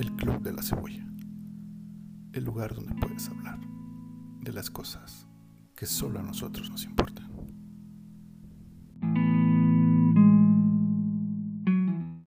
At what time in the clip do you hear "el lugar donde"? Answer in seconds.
2.32-2.94